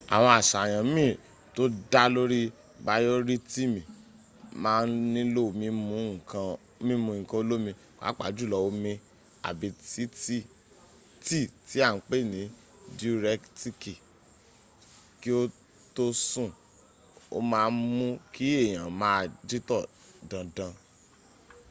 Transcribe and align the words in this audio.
àwọn 0.15 0.31
àṣàyàn 0.39 0.85
mín 0.95 1.11
tó 1.55 1.63
dá 1.91 2.01
lóri 2.15 2.39
bayoritimi 2.85 3.81
ma 4.61 4.71
n 4.89 4.91
nílo 5.13 5.43
mimu 6.87 7.15
nkan 7.25 7.39
olomi 7.41 7.71
pápá 7.99 8.25
jùlọ 8.37 8.57
omi 8.67 8.91
àbi 9.47 9.67
tí 10.23 10.37
tí 11.67 11.79
a 11.87 11.89
n 11.97 11.99
pè 12.09 12.17
ní 12.31 12.41
diuretiki 12.97 13.93
ki 15.19 15.29
o 15.41 15.43
tó 15.95 16.05
sùn 16.29 16.51
o 17.35 17.37
ma 17.51 17.61
n 17.71 17.75
mú 17.97 18.07
kí 18.33 18.45
èyàn 18.63 18.89
maa 19.01 19.21
jítọ̀ 19.49 19.83
dandandan 20.29 20.73